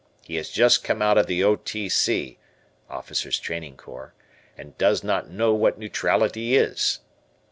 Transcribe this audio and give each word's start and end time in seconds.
He 0.23 0.37
has 0.37 0.49
just 0.49 0.83
come 0.83 0.99
out 1.03 1.19
of 1.19 1.27
the 1.27 1.43
O. 1.43 1.55
T. 1.57 1.87
C. 1.87 2.39
(Officers' 2.89 3.39
Training 3.39 3.77
Corps) 3.77 4.15
and 4.57 4.75
does 4.79 5.03
not 5.03 5.29
know 5.29 5.53
what 5.53 5.77
neutrality 5.77 6.55
is." 6.55 7.01